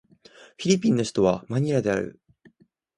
[0.57, 2.19] フィリピンの首都はマニラである